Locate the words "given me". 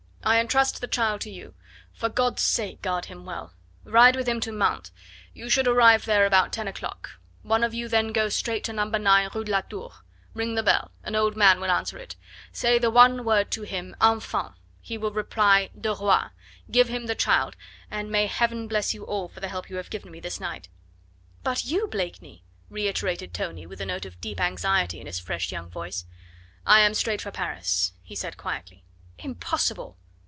19.89-20.19